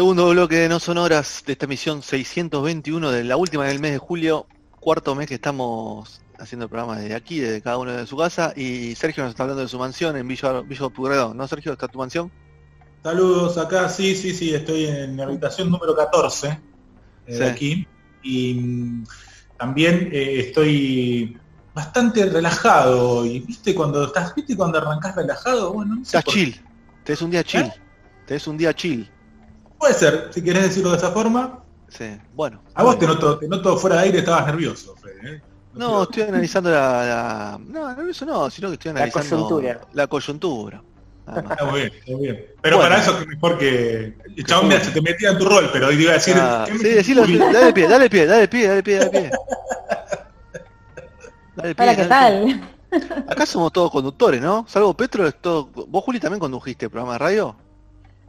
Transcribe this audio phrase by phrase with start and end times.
[0.00, 3.98] Segundo bloque de No Sonoras de esta emisión 621 de la última del mes de
[3.98, 4.46] julio,
[4.80, 8.54] cuarto mes que estamos haciendo el programa desde aquí, desde cada uno de su casa,
[8.56, 10.88] y Sergio nos está hablando de su mansión en Villa, Villa
[11.34, 11.72] ¿no Sergio?
[11.74, 12.32] ¿Está tu mansión?
[13.02, 16.58] Saludos acá, sí, sí, sí, estoy en la habitación número 14 eh,
[17.26, 17.38] Sí.
[17.38, 17.88] de aquí
[18.22, 19.02] y
[19.58, 21.38] también eh, estoy
[21.74, 26.32] bastante relajado y viste cuando estás, viste cuando arrancás relajado, bueno, no sé Estás por-
[26.32, 26.58] chill,
[27.04, 27.74] tenés un día chill, ¿Eh?
[28.26, 29.06] tenés un día chill.
[29.80, 31.58] Puede ser, si querés decirlo de esa forma.
[31.88, 32.62] Sí, bueno.
[32.74, 35.42] A vos te noto, te noto fuera de aire, estabas nervioso, Fede, ¿eh?
[35.72, 39.48] No, estoy analizando la, la- No, eso no, sino que estoy La analizando...
[39.48, 39.80] coyuntura.
[39.94, 40.82] La coyuntura.
[41.26, 41.52] nada más.
[41.52, 42.46] Está muy bien, está muy bien.
[42.60, 42.90] Pero Bueno.
[42.90, 44.14] para eso que mejor que.
[44.36, 46.34] El chabón mira, se te metía en tu rol, pero iba a decir.
[46.38, 49.30] Ah, ¿qué me- sí, decilo, dale pie, dale pie, dale pie, dale pie, dale pie.
[51.56, 52.60] Dale pie, Hola, ¿qué dale pie.
[52.90, 53.24] tal?
[53.28, 54.64] Acá somos todos conductores, ¿no?
[54.68, 55.66] Salvo Petro, es todo...
[55.66, 57.56] ¿Vos, Juli, también condujiste el programa de radio?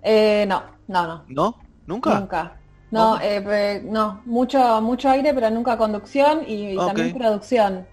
[0.03, 1.57] Eh, no, no, no, ¿No?
[1.85, 2.19] ¿Nunca?
[2.19, 2.57] nunca.
[2.91, 7.87] No, eh, no, mucho, mucho aire, pero nunca conducción y, también producción.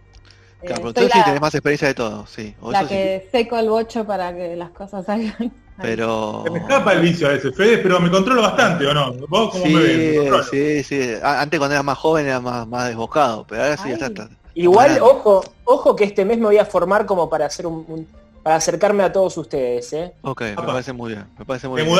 [0.62, 2.54] Eh, Claro, pero soy tú sí tenés más experiencia de todo, sí.
[2.60, 2.88] o la sí.
[2.88, 5.52] que seco el bocho para que las cosas salgan.
[5.80, 6.42] Pero...
[6.44, 9.12] Se me escapa el vicio a veces, Fede, pero me controlo bastante, ¿o no?
[9.28, 9.98] ¿Vos cómo Sí, me ves?
[10.08, 10.42] ¿Me controlo?
[10.42, 11.12] sí, sí.
[11.22, 13.92] Antes cuando eras más joven era más, más desbocado, pero ahora sí ya Ay.
[13.94, 14.06] está.
[14.06, 17.84] está- Igual, ojo, ojo que este mes me voy a formar como para hacer un,
[17.86, 18.08] un-
[18.48, 20.14] para acercarme a todos ustedes, ¿eh?
[20.22, 21.26] Ok, me parece muy bien.
[21.38, 21.98] Me parece muy ¿Te bien.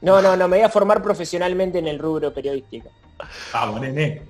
[0.00, 2.88] No, no, no, me voy a formar profesionalmente en el rubro periodístico.
[3.52, 4.22] Vamos, nene.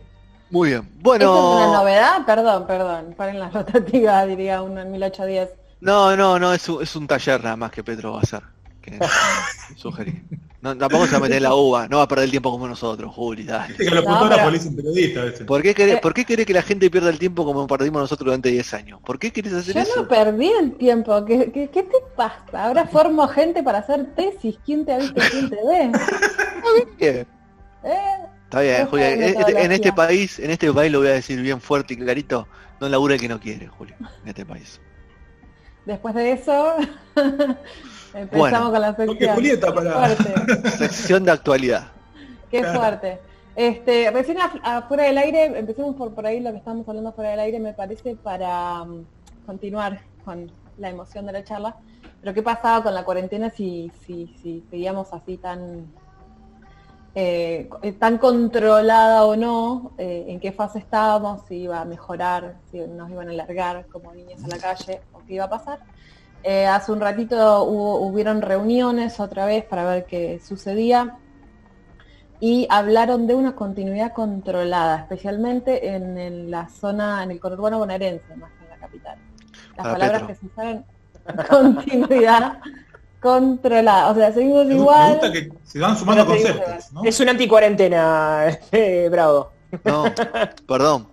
[0.50, 0.82] Muy bien.
[0.82, 2.26] ¿Esto es una Bueno, novedad?
[2.26, 3.14] Perdón, perdón.
[3.16, 5.48] Paren la rotativa, diría uno en 1810.
[5.80, 8.42] no, no, no, es un, es un taller nada más que Petro va a hacer.
[8.82, 8.98] Que
[9.76, 10.22] sugerí.
[10.62, 12.50] No, tampoco se va a meter en la uva, no va a perder el tiempo
[12.50, 13.74] como nosotros, Juli, dale.
[13.76, 15.46] Que los No, pero-.
[15.46, 16.00] ¿Por qué, querés, Eh.
[16.02, 19.00] ¿Por qué querés que la gente pierda el tiempo como perdimos nosotros durante 10 años?
[19.04, 20.02] ¿Por qué querés hacer Yo eso?
[20.02, 21.24] no perdí el tiempo.
[21.24, 22.64] ¿Qué, qué, qué te pasa?
[22.64, 24.58] Ahora formo gente para hacer tesis.
[24.66, 25.20] ¿Quién te ha visto?
[25.30, 25.92] ¿Quién te ve?
[27.82, 28.16] ¿Eh?
[28.44, 29.10] Está bien, Esa Julia.
[29.14, 31.96] es En este, este país, en este país lo voy a decir bien fuerte y
[31.96, 32.46] clarito,
[32.80, 34.80] no labura el que no quiere, Julio, en este país.
[35.86, 36.74] Después de eso,
[38.14, 38.70] empezamos Bueno.
[38.70, 39.34] con la sección.
[39.34, 40.08] Julieta, para-
[40.78, 41.88] Sección de actualidad.
[42.50, 43.20] qué fuerte.
[43.56, 47.30] Este, recién af- afuera del aire, empecemos por, por ahí lo que estábamos hablando fuera
[47.30, 49.04] del aire, me parece, para mm,
[49.46, 51.76] continuar con la emoción de la charla.
[52.20, 55.86] Pero qué pasaba con la cuarentena si, si, si seguíamos así tan
[57.14, 57.68] eh,
[57.98, 63.10] tan controlada o no, eh, en qué fase estábamos, si iba a mejorar, si nos
[63.10, 65.78] iban a largar como niños a la calle o qué iba a pasar.
[66.42, 71.16] Eh, hace un ratito hubo, hubieron reuniones otra vez para ver qué sucedía
[72.40, 78.50] y hablaron de una continuidad controlada, especialmente en, la zona, en el conurbano bonaerense, más
[78.52, 79.18] que en la capital.
[79.76, 80.26] Las Para palabras Petro.
[80.26, 80.84] que se usaron,
[81.50, 82.58] continuidad
[83.20, 84.10] controlada.
[84.10, 85.10] O sea, seguimos Me, gu- me igual.
[85.12, 87.04] gusta que se van sumando conceptos, ¿no?
[87.04, 89.52] Es una anticuarentena, eh, Bravo.
[89.84, 90.04] No,
[90.66, 91.08] perdón.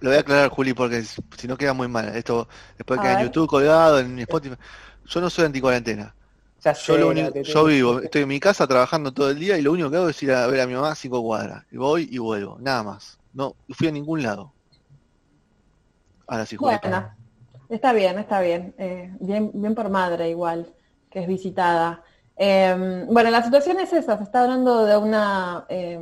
[0.00, 2.08] Lo voy a aclarar, Juli, porque si no queda muy mal.
[2.16, 3.18] Esto después A queda en.
[3.20, 4.56] YouTube colgado, en Spotify.
[5.04, 6.14] Yo no soy anticuarentena.
[6.64, 9.38] Ya Yo, sé, lo único- te- yo vivo, estoy en mi casa trabajando todo el
[9.38, 11.22] día y lo único que hago es ir a ver a mi mamá a cinco
[11.22, 11.64] cuadras.
[11.70, 13.18] Y voy y vuelvo, nada más.
[13.32, 14.54] No fui a ningún lado.
[16.26, 16.76] Ahora sí, Juli.
[16.82, 17.10] Bueno,
[17.68, 18.74] está bien, está bien.
[18.78, 20.74] Eh, bien, bien por madre igual,
[21.10, 22.02] que es visitada.
[22.36, 26.00] Eh, bueno, la situación es esa, se está hablando de una eh,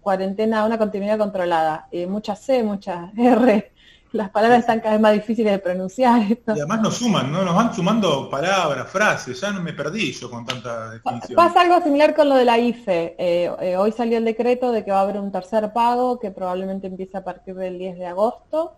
[0.00, 1.88] cuarentena, una continuidad controlada.
[1.90, 3.72] Eh, mucha C, mucha R.
[4.12, 6.22] Las palabras están cada vez más difíciles de pronunciar.
[6.30, 7.44] Y además nos suman, ¿no?
[7.44, 11.36] Nos van sumando palabras, frases, ya no me perdí yo con tanta definición.
[11.36, 13.16] Pasa algo similar con lo de la IFE.
[13.18, 16.30] Eh, eh, hoy salió el decreto de que va a haber un tercer pago que
[16.30, 18.76] probablemente empiece a partir del 10 de agosto.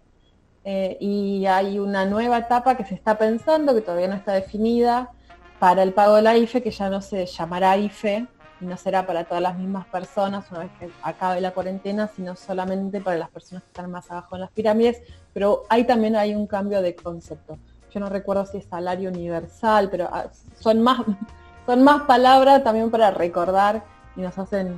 [0.63, 5.11] Y hay una nueva etapa que se está pensando, que todavía no está definida,
[5.59, 8.27] para el pago de la IFE, que ya no se llamará IFE
[8.65, 13.01] no será para todas las mismas personas una vez que acabe la cuarentena, sino solamente
[13.01, 15.03] para las personas que están más abajo en las pirámides.
[15.33, 17.59] Pero ahí también hay un cambio de concepto.
[17.93, 20.27] Yo no recuerdo si es salario universal, pero ah,
[20.59, 21.01] son más,
[21.67, 23.83] son más palabras también para recordar
[24.17, 24.77] y nos hacen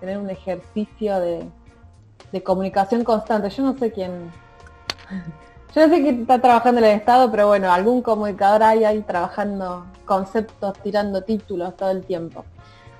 [0.00, 1.48] tener un ejercicio de,
[2.32, 3.50] de comunicación constante.
[3.50, 4.30] Yo no sé quién,
[5.74, 9.02] Yo no sé quién está trabajando en el Estado, pero bueno, algún comunicador hay ahí
[9.02, 12.44] trabajando conceptos, tirando títulos todo el tiempo.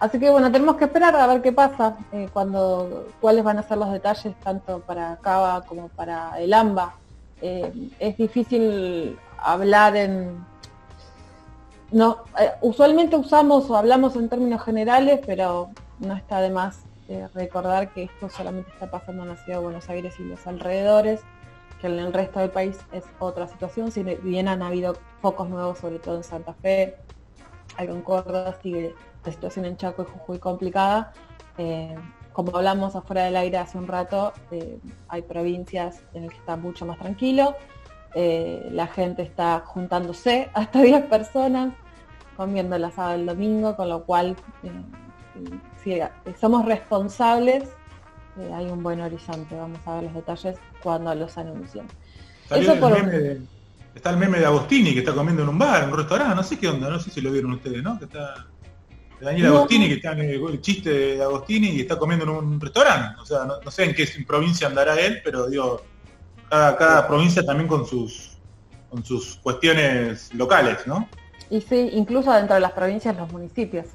[0.01, 3.63] Así que bueno, tenemos que esperar a ver qué pasa, eh, cuando, cuáles van a
[3.63, 6.95] ser los detalles tanto para Cava como para el AMBA.
[7.41, 10.45] Eh, es difícil hablar en...
[11.93, 15.71] No, eh, usualmente usamos o hablamos en términos generales, pero
[16.01, 16.83] no está de más
[17.35, 21.21] recordar que esto solamente está pasando en la ciudad de Buenos Aires y los alrededores,
[21.81, 25.79] que en el resto del país es otra situación, si bien han habido focos nuevos,
[25.79, 26.97] sobre todo en Santa Fe,
[27.77, 28.95] algo en Córdoba, sigue
[29.25, 31.13] la situación en Chaco y Jujuy complicada.
[31.59, 31.95] Eh,
[32.33, 36.57] como hablamos afuera del aire hace un rato, eh, hay provincias en las que está
[36.57, 37.55] mucho más tranquilo,
[38.17, 41.75] eh, la gente está juntándose hasta 10 personas,
[42.37, 44.35] comiendo el asado el domingo, con lo cual
[45.83, 46.01] si
[46.41, 47.69] somos responsables,
[48.53, 51.87] hay un buen horizonte, vamos a ver los detalles cuando los anuncien.
[52.51, 53.41] Eso el por un- meme de-
[53.95, 56.43] está el meme de Agostini que está comiendo en un bar, en un restaurante, no
[56.43, 57.97] sé qué onda, no sé si lo vieron ustedes, ¿no?
[57.99, 58.35] Que está
[59.21, 59.57] Daniel No.
[59.57, 63.21] Agostini, que está en el, chiste de Agostini y está comiendo en un restaurante.
[63.21, 65.83] O sea, no, no sé en qué provincia andará él, pero digo,
[66.49, 68.35] cada, cada provincia también con sus
[68.95, 71.09] con sus cuestiones locales, ¿no?
[71.51, 73.87] Y sí, incluso dentro de las provincias, los municipios.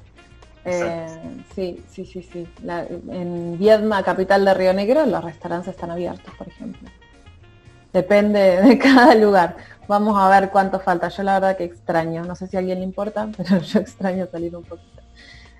[0.64, 1.06] Eh,
[1.54, 2.46] sí, sí, sí, sí.
[2.62, 6.86] La- en Viedma, capital de Río Negro, los restaurantes están abiertos, por ejemplo.
[7.94, 9.56] Depende de cada lugar.
[9.88, 11.08] Vamos a ver cuánto falta.
[11.08, 12.22] Yo la verdad que extraño.
[12.24, 14.99] No sé si a alguien le importa, pero yo extraño salir un poquito.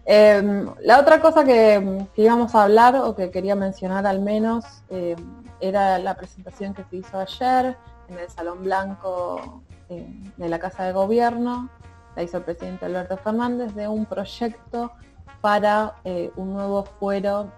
[0.06, 5.17] Eh, la otra cosa que, íbamos a hablar o que quería mencionar al menos eh,
[5.61, 7.76] era la presentación que se hizo ayer
[8.08, 11.69] en el Salón Blanco de la Casa de Gobierno,
[12.14, 14.93] la hizo el presidente Alberto Fernández, de un proyecto
[15.41, 17.50] para eh, un nuevo fuero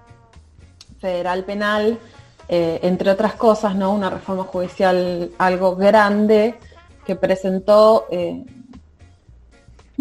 [1.00, 1.98] federal penal,
[2.48, 3.92] eh, entre otras cosas, ¿no?
[3.92, 6.58] Una reforma judicial algo grande
[7.04, 8.44] que presentó, eh,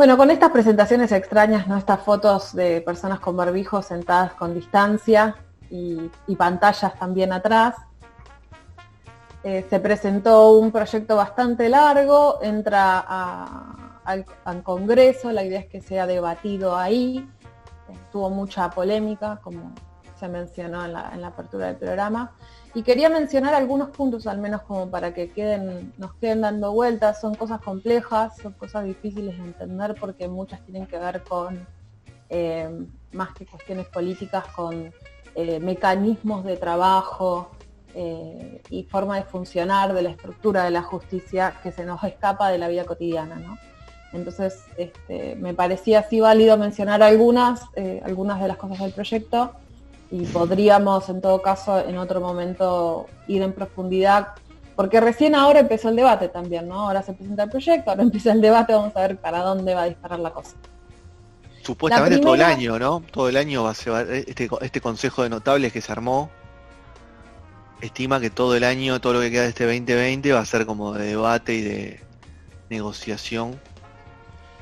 [0.02, 1.78] bueno, con estas presentaciones extrañas, ¿no?
[1.78, 5.36] Estas fotos de personas con barbijos sentadas con distancia
[5.70, 7.76] y, pantallas también atrás.
[9.44, 12.98] Eh, se presentó un proyecto bastante largo, entra
[14.04, 14.26] al,
[14.64, 17.30] Congreso, la idea es que sea debatido ahí,
[18.12, 19.72] tuvo mucha polémica, como
[20.20, 22.32] se mencionó en la apertura del programa,
[22.74, 27.20] y quería mencionar algunos puntos, al menos como para que queden, nos queden dando vueltas,
[27.20, 31.68] son cosas complejas, son cosas difíciles de entender porque muchas tienen que ver con,
[32.30, 32.70] eh,
[33.12, 34.94] más que cuestiones políticas, con
[35.36, 37.52] eh, mecanismos de trabajo,
[37.94, 42.50] eh, y forma de funcionar de la estructura de la justicia que se nos escapa
[42.50, 43.58] de la vida cotidiana, ¿no?
[44.14, 47.62] Entonces, este, me parecía así válido mencionar algunas,
[48.04, 49.56] algunas de las cosas del proyecto
[50.12, 54.30] y podríamos, en todo caso, en otro momento ir en profundidad,
[54.76, 56.82] porque recién ahora empezó el debate también, ¿no?
[56.82, 59.84] Ahora se presenta el proyecto, ahora empieza el debate, vamos a ver para dónde va
[59.84, 60.56] a disparar la cosa.
[61.64, 63.04] Supuestamente La todo el año, ¿no?
[63.12, 66.30] Todo el año va a ser este, este consejo de notables que se armó.
[67.82, 70.66] Estima que todo el año, todo lo que queda de este 2020 va a ser
[70.66, 72.00] como de debate y de
[72.70, 73.60] negociación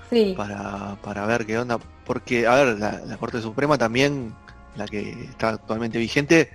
[0.10, 1.80] Sí, para, para ver qué onda.
[2.06, 4.34] Porque, a ver, la, la Corte Suprema también,
[4.80, 6.50] la que está actualmente vigente,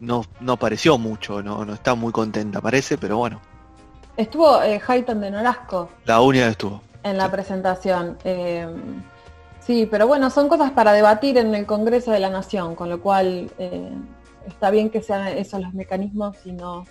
[0.00, 3.40] no, no apareció mucho, no, no está muy contenta, parece, pero bueno,
[4.16, 6.82] estuvo eh, Hayton de Norasco la única que estuvo.
[7.02, 7.30] en la Sí.
[7.32, 8.18] presentación.
[8.24, 8.66] Eh,
[9.60, 13.00] sí, pero bueno, son cosas para debatir en el Congreso de la Nación, con lo
[13.00, 13.90] cual eh,
[14.46, 16.84] está bien que sean esos los mecanismos y no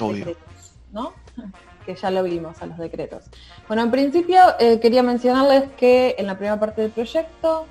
[0.00, 0.24] Obvio.
[0.26, 1.12] decretos, ¿no?
[1.86, 3.24] que ya lo vimos a los decretos.
[3.66, 7.66] Bueno, en principio eh, quería mencionarles que en la primera parte del proyecto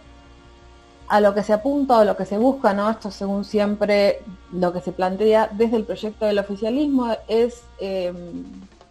[1.11, 2.89] a lo que se apunta o lo que se busca, ¿no?
[2.89, 4.19] Esto según siempre
[4.53, 8.13] lo que se plantea desde el proyecto del oficialismo es eh,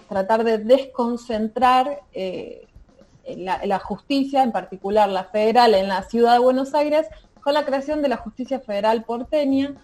[0.07, 2.69] tratar de desconcentrar eh,
[3.25, 7.07] la, justicia, en particular la federal en la ciudad de Buenos Aires,
[7.41, 9.77] con la creación de la justicia federal porteña.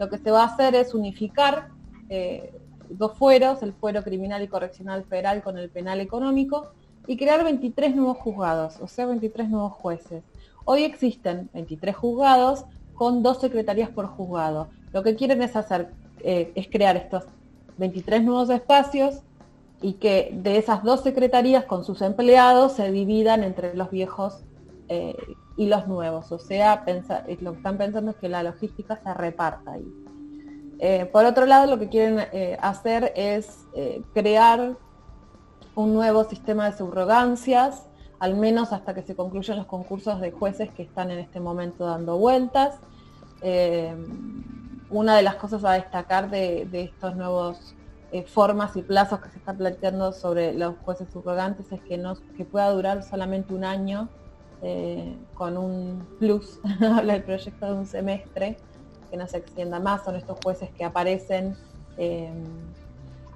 [0.00, 1.68] Lo que se va a hacer es unificar
[2.08, 2.52] eh,
[2.88, 6.72] dos fueros, el fuero criminal y correccional federal con el penal económico,
[7.06, 10.24] y crear 23 nuevos juzgados, o sea, 23 nuevos jueces.
[10.68, 14.66] Hoy existen 23 juzgados con dos secretarías por juzgado.
[14.92, 15.92] Lo que quieren es hacer,
[16.24, 17.22] eh, es crear estos
[17.78, 19.20] 23 nuevos espacios
[19.80, 24.42] y que de esas dos secretarías con sus empleados se dividan entre los viejos
[24.88, 25.14] eh,
[25.56, 26.32] y los nuevos.
[26.32, 26.84] O sea,
[27.40, 29.86] lo que están pensando es que la logística se reparta ahí.
[30.80, 32.26] Eh, por otro lado, lo que quieren
[32.60, 33.66] hacer es
[34.14, 34.76] crear
[35.76, 37.86] un nuevo sistema de subrogancias,
[38.18, 41.86] al menos hasta que se concluyan los concursos de jueces que están en este momento
[41.86, 42.78] dando vueltas.
[43.42, 43.94] Eh,
[44.88, 47.74] una de las cosas a destacar de, de estos nuevos
[48.12, 52.16] eh, formas y plazos que se está planteando sobre los jueces subrogantes es que, no,
[52.36, 54.08] que pueda durar solamente un año
[54.62, 58.58] eh, con un plus, habla el proyecto de un semestre,
[59.10, 61.56] que no se extienda más, son estos jueces que aparecen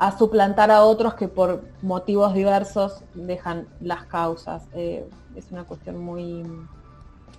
[0.00, 4.64] a suplantar a otros que por motivos diversos dejan las causas.
[4.75, 6.42] Eh, es una cuestión muy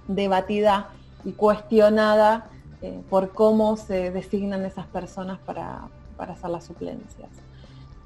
[0.08, 0.90] debatida
[1.26, 2.48] y cuestionada
[3.12, 5.82] por cómo se designan esas personas para,
[6.18, 7.30] para hacer las suplencias.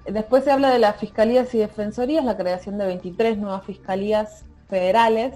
[0.05, 5.33] Después se habla de las fiscalías y defensorías, la creación de 23 nuevas fiscalías federales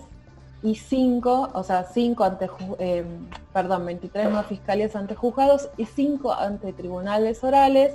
[0.61, 2.49] y 5, o sea, 5 ante,
[2.79, 3.05] eh,
[3.53, 7.93] perdón, 23 nuevas fiscalías ante juzgados y 5 ante tribunales orales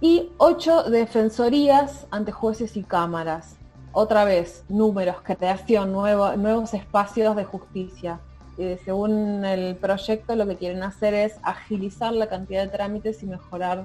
[0.00, 3.56] y 8 defensorías ante jueces y cámaras.
[3.92, 8.20] Otra vez, números, creación, nuevo, nuevos espacios de justicia.
[8.56, 13.26] Eh, según el proyecto, lo que quieren hacer es agilizar la cantidad de trámites y
[13.26, 13.84] mejorar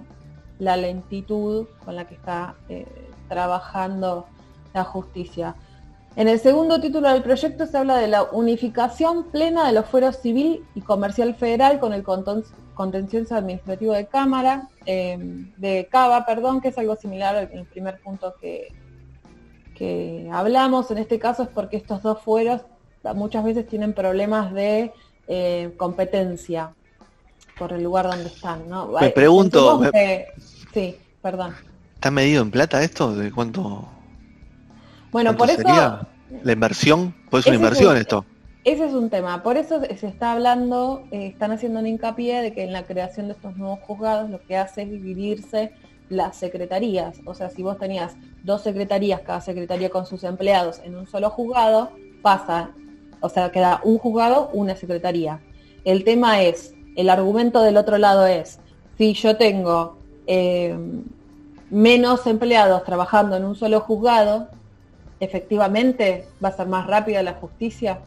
[0.59, 2.85] la lentitud con la que está eh,
[3.27, 4.25] trabajando
[4.73, 5.55] la justicia.
[6.17, 10.17] En el segundo título del proyecto se habla de la unificación plena de los fueros
[10.17, 16.69] civil y comercial federal con el contencioso administrativo de Cámara, em, de Cava, perdón, que
[16.69, 18.69] es algo similar al primer punto que,
[19.75, 20.89] que hablamos.
[20.89, 22.61] En este caso es porque estos dos fueros
[23.13, 24.93] muchas veces tienen problemas de
[25.27, 26.73] eh, competencia
[27.59, 28.69] por el lugar donde están.
[28.69, 28.87] ¿no?
[28.87, 29.81] Me pregunto...
[30.73, 31.53] Sí, perdón.
[31.95, 33.15] ¿Está medido en plata esto?
[33.15, 33.89] ¿De cuánto?
[35.15, 35.61] Bueno, por eso...
[35.61, 36.01] Sería?
[36.43, 37.15] ¿La inversión?
[37.29, 38.25] Pues es una inversión esto.
[38.65, 39.43] Ese es un tema.
[39.43, 43.27] Por eso se está hablando, eh, están haciendo un hincapié de que en la creación
[43.27, 45.71] de estos nuevos juzgados lo que hace es dividirse
[46.09, 47.21] las secretarías.
[47.23, 51.29] O sea, si vos tenías dos secretarías, cada secretaría con sus empleados en un solo
[51.29, 51.91] juzgado,
[52.21, 52.71] pasa,
[53.21, 55.39] o sea, queda un juzgado, una secretaría.
[55.85, 58.59] El tema es, el argumento del otro lado es,
[58.97, 60.77] si yo tengo eh,
[61.69, 64.49] menos empleados trabajando en un solo juzgado,
[65.19, 67.99] efectivamente va a ser más rápida la justicia,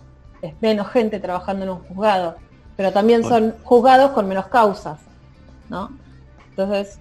[0.42, 2.36] es menos gente trabajando en un juzgado,
[2.76, 5.00] pero también son juzgados con menos causas,
[5.68, 5.90] ¿no?
[6.50, 6.98] Entonces,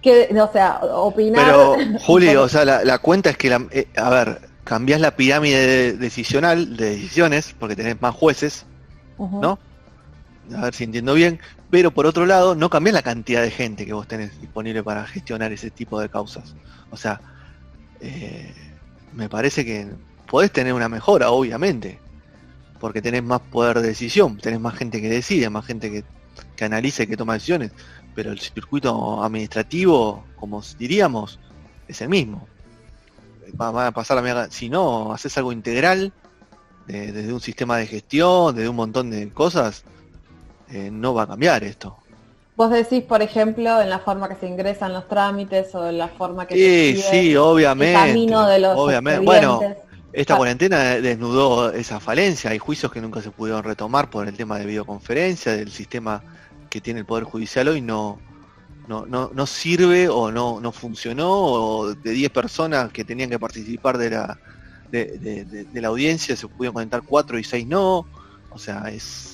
[0.00, 1.44] que, o sea, opinar...
[1.44, 1.76] Pero,
[2.06, 6.76] Juli, o sea, la, cuenta es que, la, eh, a ver, cambias la pirámide decisional
[6.76, 8.66] de decisiones, porque tenés más jueces,
[9.18, 9.58] ¿no?
[10.56, 11.40] A ver si entiendo bien,
[11.70, 15.06] pero por otro lado, no cambias la cantidad de gente que vos tenés disponible para
[15.06, 16.54] gestionar ese tipo de causas.
[16.90, 17.20] O sea,
[18.02, 18.52] eh,
[19.12, 19.88] me parece que
[20.26, 21.98] podés tener una mejora, obviamente,
[22.80, 26.04] porque tenés más poder de decisión, tenés más gente que decide, más gente que,
[26.56, 27.70] que analiza y que toma decisiones,
[28.14, 31.38] pero el circuito administrativo, como diríamos,
[31.86, 32.48] es el mismo.
[33.60, 36.12] Va, a pasar si no, haces algo integral,
[36.86, 39.84] desde un sistema de gestión, desde un montón de cosas,
[40.68, 42.01] eh, no va a cambiar esto.
[42.54, 46.08] Vos decís, por ejemplo, en la forma que se ingresan los trámites o en la
[46.08, 49.24] forma que sí, se sí, obviamente, el camino de los obviamente.
[49.24, 49.60] Bueno,
[50.12, 52.50] esta cuarentena desnudó esa falencia.
[52.50, 56.22] Hay juicios que nunca se pudieron retomar por el tema de videoconferencia, del sistema
[56.68, 58.18] que tiene el Poder Judicial hoy no,
[58.86, 63.38] no, no, no sirve o no, no funcionó, o de 10 personas que tenían que
[63.38, 64.38] participar de la,
[64.90, 68.06] de, de la audiencia se pudieron conectar 4 y 6 no.
[68.50, 69.31] O sea, es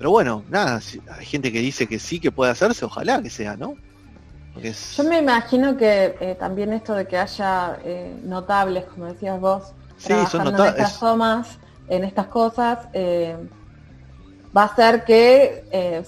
[0.00, 0.80] pero bueno, nada,
[1.18, 3.74] hay gente que dice que sí que puede hacerse, ojalá que sea, ¿no?
[4.96, 9.74] Yo me imagino que eh, también esto de que haya eh, notables, como decías vos,
[9.98, 11.58] sí, son en estas tomas,
[11.90, 13.36] en estas cosas, eh,
[14.56, 16.00] va a ser que,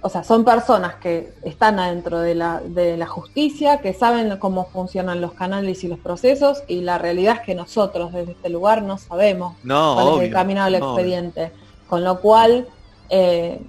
[0.00, 4.64] o sea, son personas que están adentro de la, de la justicia, que saben cómo
[4.64, 8.80] funcionan los canales y los procesos, y la realidad es que nosotros desde este lugar
[8.80, 11.52] no sabemos no, cuál es el camino del expediente.
[11.86, 12.66] Con lo cual,
[13.10, 13.60] eh,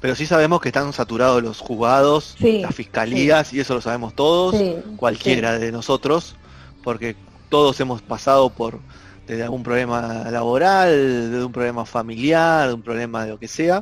[0.00, 4.54] pero sí sabemos que están saturados los juzgados, las fiscalías, y eso lo sabemos todos,
[4.96, 6.36] cualquiera de nosotros,
[6.84, 7.16] porque
[7.48, 8.78] todos hemos pasado por
[9.26, 13.80] desde algún problema laboral, de un problema familiar, de un problema de lo que sea,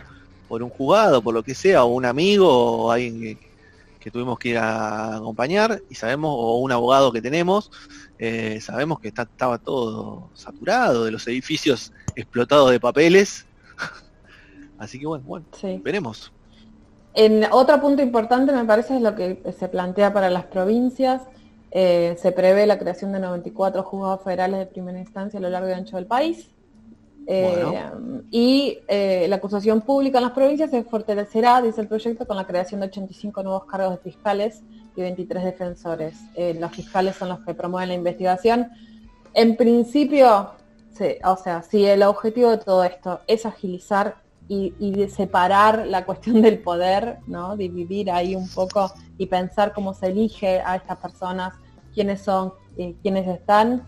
[0.49, 3.39] por un juzgado, por lo que sea, o un amigo, o alguien
[4.01, 7.73] que, tuvimos que ir a acompañar, y sabemos, o un abogado que tenemos,
[8.21, 13.47] eh, sabemos que estaba todo saturado, de los edificios explotados de papeles,
[14.79, 15.47] Así que bueno, bueno,
[15.83, 16.33] veremos.
[17.17, 21.23] En otro punto importante me parece es lo que se plantea para las provincias.
[21.71, 25.69] Eh, se prevé la creación de 94 juzgados federales de primera instancia a lo largo
[25.71, 26.51] y ancho del país.
[27.27, 27.83] Eh,
[28.31, 32.47] y eh, la acusación pública en las provincias se fortalecerá, dice el proyecto, con la
[32.47, 34.63] creación de 85 nuevos cargos de fiscales
[34.95, 36.19] y 23 defensores.
[36.37, 38.69] los fiscales son los que promueven la investigación.
[39.33, 40.51] En principio,
[41.25, 46.05] o sea, si el objetivo de todo esto es agilizar y, y de separar la
[46.05, 47.57] cuestión del poder, ¿no?
[47.57, 51.55] Dividir ahí un poco y pensar cómo se elige a estas personas,
[51.95, 53.85] quiénes son, eh, quiénes están.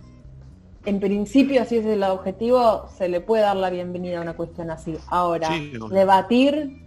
[0.84, 4.34] En principio, si ese es el objetivo, se le puede dar la bienvenida a una
[4.34, 4.96] cuestión así.
[5.08, 6.82] Ahora, Sí, debatir,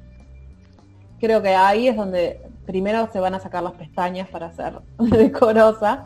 [1.20, 6.06] creo que ahí es donde primero se van a sacar las pestañas para ser decorosa,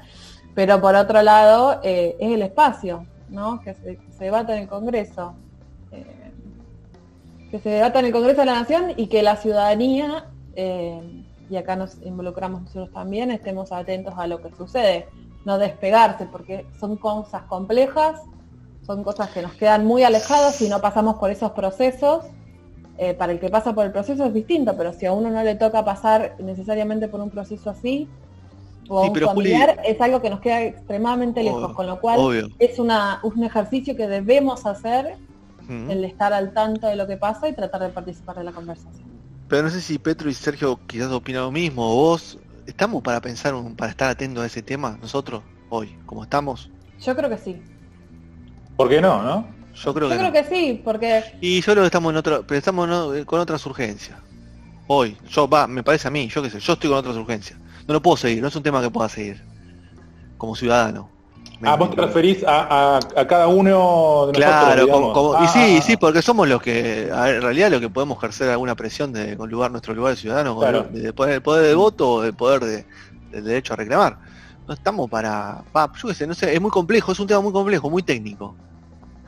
[0.53, 3.61] pero por otro lado eh, es el espacio, ¿no?
[3.61, 5.35] Que se, debata en el Congreso.
[5.91, 6.24] Eh,
[7.55, 10.99] que se debata en el Congreso de la Nación y que la ciudadanía, eh,
[11.49, 15.07] y acá nos involucramos nosotros también, estemos atentos a lo que sucede,
[15.45, 18.19] no despegarse, porque son cosas complejas,
[18.85, 22.25] son cosas que nos quedan muy alejadas si no pasamos por esos procesos.
[22.97, 25.43] Eh, para el que pasa por el proceso es distinto, pero si a uno no
[25.43, 28.07] le toca pasar necesariamente por un proceso así,
[28.89, 31.87] o a Sí, un pero, Juli- familiar, es algo que nos queda extremadamente lejos, con
[31.87, 32.47] lo cual obvio.
[32.59, 35.17] es una, un ejercicio que debemos hacer,
[35.87, 39.09] El estar al tanto de lo que pasa y tratar de participar de la conversación.
[39.47, 43.21] Pero no sé si Petro y Sergio quizás opinan lo mismo, o vos, ¿estamos para
[43.21, 46.71] pensar, un- para estar atentos a ese tema nosotros, hoy, como estamos?
[46.97, 47.65] Yo creo que sí.
[48.77, 49.57] ¿Por qué no, no?
[49.73, 50.31] Yo creo Yo que creo no.
[50.31, 53.65] que sí, porque Y yo creo que estamos en otra, pero estamos eh, con otras
[53.65, 54.19] urgencias.
[54.87, 57.59] Hoy, yo, va, me parece a mí, yo qué sé, yo estoy con otras urgencias.
[57.87, 59.41] No lo puedo seguir, no es un tema que pueda seguir.
[60.37, 61.14] Como ciudadano.
[61.63, 65.11] Ah, vos te referís a, a- a cada uno de Claro, nosotros, como, digamos.
[65.11, 68.17] como- y Ah, sí, ah, sí, porque somos los que, en realidad lo que podemos
[68.17, 70.89] ejercer alguna presión de con lugar, nuestro lugar de ciudadano, con Claro.
[70.91, 72.87] el, de poder, el poder de voto o el poder de,
[73.31, 74.19] del derecho a reclamar.
[74.67, 77.39] No estamos para, pa, yo qué sé, no sé, es muy complejo, es un tema
[77.41, 78.59] muy complejo, muy técnico.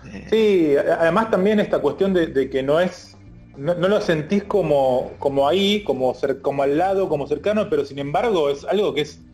[0.04, 3.22] Eh, Sí, además también esta cuestión de, de que no es,
[3.56, 7.86] no, no lo sentís como, como ahí, como cer- como al lado, como cercano, pero
[7.86, 9.26] sin embargo es algo que es,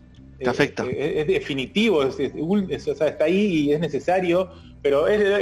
[0.43, 0.83] Te afecta.
[0.85, 2.33] eh, es definitivo, es, es-
[2.69, 4.49] es- o sea, está ahí y es necesario,
[4.81, 5.39] pero es, la-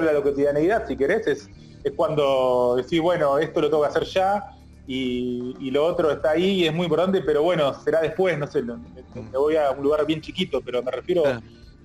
[0.00, 1.50] a la cotidianeidad, si querés, es,
[1.94, 4.44] cuando decís, bueno, esto lo tengo que hacer ya
[4.86, 8.46] y, y lo otro está ahí y es muy importante, pero bueno, será después, no
[8.46, 8.76] sé, me,
[9.14, 11.24] me voy a un lugar bien chiquito, pero me refiero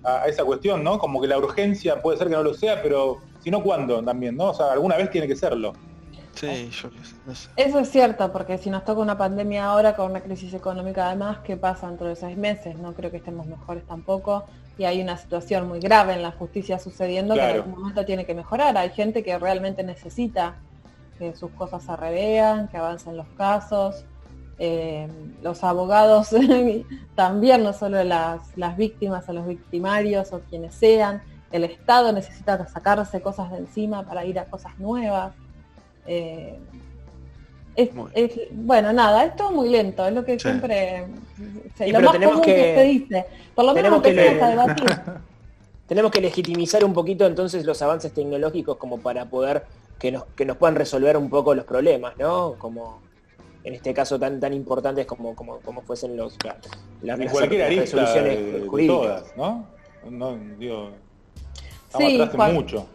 [0.04, 0.98] a, a esa cuestión, ¿no?
[0.98, 4.36] Como que la urgencia puede ser que no lo sea, pero si no, ¿cuándo también,
[4.36, 4.50] no?
[4.50, 5.74] O sea, alguna vez tiene que serlo.
[6.34, 7.50] Sí, yo qué sé, no sé.
[7.56, 11.40] eso es cierto, porque si nos toca una pandemia ahora con una crisis económica además,
[11.44, 12.78] ¿qué pasa dentro de seis meses?
[12.78, 14.46] No creo que estemos mejores tampoco.
[14.78, 18.26] Y hay una situación muy grave en la justicia sucediendo que en algún momento tiene
[18.26, 18.78] que mejorar.
[18.78, 20.56] Hay gente que realmente necesita
[21.20, 24.06] que sus cosas se revean, que avancen los casos.
[24.58, 25.08] Eh,
[25.42, 26.30] los abogados
[27.16, 31.22] también, no solo las, las víctimas o los victimarios o quienes sean.
[31.52, 35.34] El Estado necesita sacarse cosas de encima para ir a cosas nuevas.
[36.08, 36.58] Eh,
[37.76, 40.40] es- Muy es- bueno, nada, es todo muy lento, es lo que Sí.
[40.40, 41.06] siempre,
[41.80, 42.56] Y lo pero más tenemos común que...
[42.56, 43.26] que- se dice.
[43.56, 44.86] Por lo menos tenemos que a debatir.
[45.88, 49.64] Tenemos que legitimizar un poquito entonces los avances tecnológicos como para poder
[50.00, 52.56] que nos, que nos puedan resolver un poco los problemas, ¿no?
[52.58, 53.02] Como
[53.66, 56.56] en este caso tan tan importantes como, como, como fuesen los la-
[57.02, 58.98] las, En las- cualquier las arista resoluciones de, de jurídicas.
[59.34, 59.66] todas, ¿no?
[60.10, 60.92] No, digo,
[61.88, 62.54] estamos Sí, atrás de Juan.
[62.54, 62.86] mucho.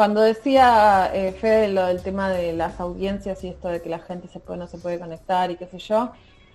[0.00, 3.98] Cuando decía eh, Fede lo del tema de las audiencias y esto de que la
[3.98, 6.12] gente se puede, no se puede conectar y qué sé yo,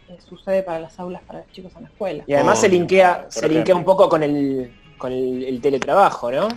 [0.09, 2.23] eh, sucede para las aulas, para los chicos en la escuela.
[2.25, 6.47] Y además se linkea, se linkea un poco con el con el, el teletrabajo, ¿no?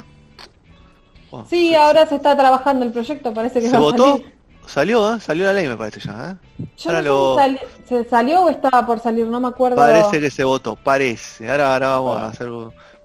[1.31, 4.05] Bueno, Sí, ahora se está trabajando el proyecto, parece que ¿Se va a votó?
[4.17, 4.35] salir.
[4.67, 5.21] Salió, ¿eh?
[5.21, 6.65] Salió la ley me parece ya, ¿eh?
[6.79, 9.27] Yo Ahora no sé lo- si sali- ¿Se salió o estaba por salir?
[9.27, 9.77] No me acuerdo.
[9.77, 11.51] Parece que se votó, parece.
[11.51, 12.25] Ahora, ahora vamos Ah.
[12.25, 12.49] a hacer.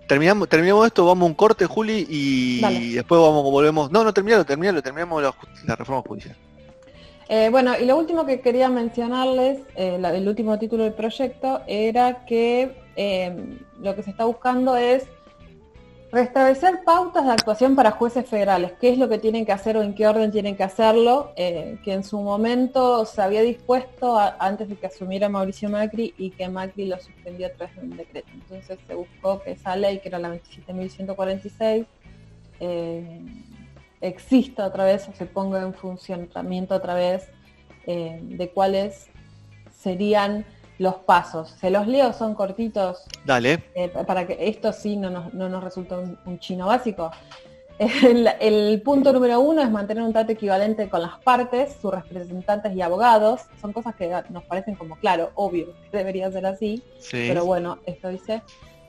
[0.07, 2.79] Terminamos, terminamos esto, vamos a un corte, Juli, y Dale.
[2.95, 3.89] después vamos, volvemos.
[3.91, 5.33] No, no terminalo, terminalo, terminamos la,
[5.65, 6.35] la reforma judicial.
[7.29, 11.61] Eh, bueno, y lo último que quería mencionarles, eh, la- el último título del proyecto,
[11.67, 15.05] era que eh, lo que se está buscando es
[16.13, 19.81] restablecer pautas de actuación para jueces federales, qué es lo que tienen que hacer o
[19.81, 24.69] en qué orden tienen que hacerlo, eh, que en su momento se había dispuesto antes
[24.69, 28.27] de que asumiera Mauricio Macri y que Macri lo suspendió a través de un decreto.
[28.31, 31.87] Entonces se buscó que esa ley, que era la 27.146,
[32.59, 33.21] eh,
[33.99, 37.27] exista otra vez o se ponga en funcionamiento otra vez
[37.87, 39.07] eh, de cuáles
[39.81, 40.45] serían
[40.79, 41.51] los pasos.
[41.59, 45.63] Se los leo, son cortitos, Dale, eh, para que esto sí no nos, no nos
[45.63, 47.11] resulte un, un chino básico.
[47.79, 52.75] El, el punto número uno es mantener un trato equivalente con las partes, sus representantes
[52.75, 53.41] y abogados.
[53.59, 56.83] Son cosas que nos parecen como, claro, obvio, que debería ser así.
[56.99, 57.25] sí.
[57.27, 58.43] Pero bueno, esto dice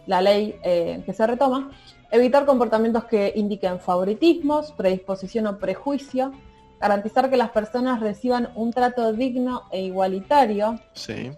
[0.07, 1.71] la ley eh, que se retoma.
[2.11, 6.33] Evitar comportamientos que indiquen favoritismos, predisposición o prejuicio.
[6.81, 10.79] Garantizar que las personas reciban un trato digno e igualitario.
[10.93, 11.33] Sí.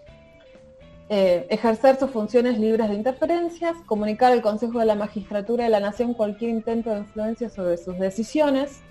[1.09, 3.77] Eh, ejercer sus funciones libres de interferencias.
[3.85, 7.97] Comunicar al Consejo de la Magistratura de la Nación cualquier intento de influencia sobre sus
[7.97, 8.81] decisiones.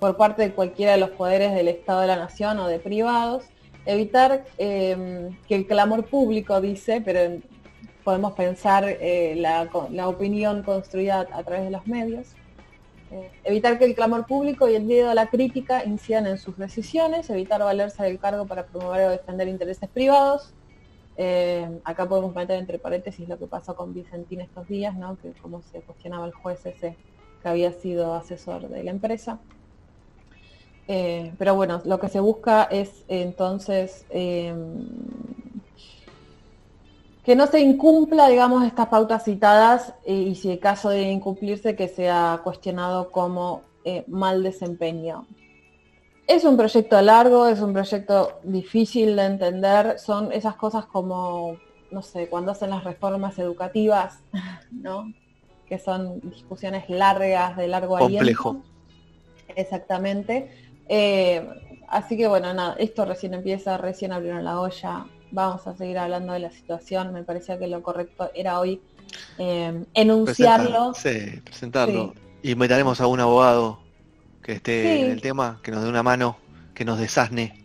[0.00, 3.44] por parte de cualquiera de los poderes del Estado de la Nación o de privados,
[3.86, 7.40] evitar eh, que el clamor público, dice, pero
[8.02, 12.34] podemos pensar eh, la, opinión construida a través de los medios,
[13.44, 17.30] evitar que el clamor público y el miedo a la crítica incidan en sus decisiones,
[17.30, 20.52] evitar valerse del cargo para promover o defender intereses privados.
[21.84, 25.16] Acá podemos meter entre paréntesis lo que pasó con Vicentín estos días, ¿no?
[25.18, 26.96] que como se cuestionaba el juez ese
[27.42, 29.38] que había sido asesor de la empresa.
[30.88, 34.86] Eh, pero bueno, lo que se busca es entonces em,
[37.24, 41.76] que no se incumpla, digamos, estas pautas citadas eh, y si el caso de incumplirse
[41.76, 45.26] que sea cuestionado como eh, mal desempeño.
[46.26, 51.56] Es un proyecto largo, es un proyecto difícil de entender, son esas cosas como,
[51.90, 54.20] no sé, cuando hacen las reformas educativas,
[54.70, 55.12] ¿no?
[55.66, 58.50] Que son discusiones largas, de largo Complejo.
[58.50, 58.72] aliento.
[59.56, 60.50] Exactamente.
[60.88, 61.46] Eh,
[61.88, 66.32] así que bueno, nada, esto recién empieza, recién abrieron la olla, vamos a seguir hablando
[66.32, 68.80] de la situación, me parecía que lo correcto era hoy
[69.38, 70.94] eh, enunciarlo.
[70.94, 72.14] sí, presentarlo.
[72.42, 73.81] Y meteremos a un abogado
[74.42, 76.36] que esté en el tema, que nos dé una mano,
[76.74, 77.64] que nos desasne.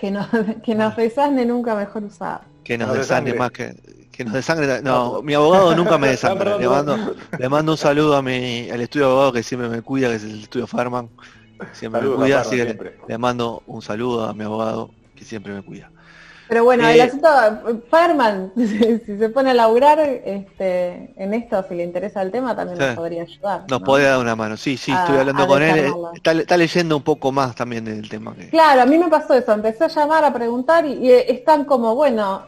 [0.00, 0.28] Que nos,
[0.64, 2.42] que nos desasne nunca mejor usado.
[2.64, 3.74] Que nos desasne más que,
[4.12, 4.82] que nos desangre.
[4.82, 6.58] No, mi abogado nunca me desangra.
[6.58, 9.82] le, mando, le mando un saludo a mi, al estudio de abogado que siempre me
[9.82, 11.08] cuida, que es el estudio Farman.
[11.72, 15.62] Siempre me cuida, así que le mando un saludo a mi abogado que siempre me
[15.62, 15.90] cuida.
[16.48, 17.28] Pero bueno, el asunto,
[17.90, 22.78] Farman, si se pone a laburar este, en esto, si le interesa el tema, también
[22.78, 23.64] nos podría ayudar.
[23.68, 27.32] Nos podría dar una mano, sí, sí, estoy hablando con él, está, leyendo un poco
[27.32, 28.34] más también del tema.
[28.50, 32.46] Claro, a mí me pasó eso, empecé a llamar, a preguntar y están como, bueno,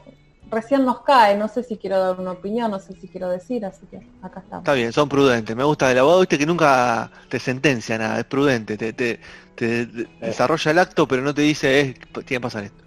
[0.50, 3.64] recién nos cae, no sé si quiero dar una opinión, no sé si quiero decir,
[3.64, 4.62] así que acá estamos.
[4.62, 8.24] Está bien, son prudentes, me gusta el abogado, viste que nunca te sentencia nada, es
[8.24, 9.20] prudente, te, te,
[9.54, 9.86] te,
[10.20, 12.82] desarrolla el acto, pero no te dice, eh, tiene que pasar esto.